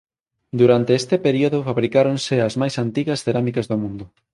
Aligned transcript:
Durante 0.59 0.91
este 1.01 1.15
período 1.25 1.57
fabricáronse 1.67 2.35
as 2.47 2.53
máis 2.61 2.75
antigas 2.85 3.21
cerámicas 3.25 3.69
do 3.71 3.77
mundo. 3.83 4.05